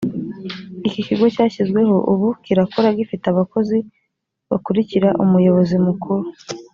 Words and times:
iki 0.87 0.99
kigo 1.07 1.25
cyashyizweho 1.35 1.95
ubu 2.11 2.27
kirakora 2.43 2.97
gifite 2.99 3.25
abakozi 3.29 3.77
bakurikira 4.49 5.09
umuyobozi 5.23 5.75
mukuru 5.87 6.25